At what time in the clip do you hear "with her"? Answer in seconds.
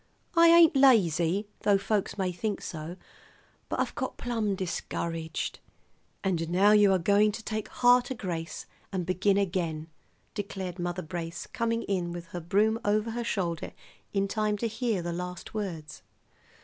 12.13-12.39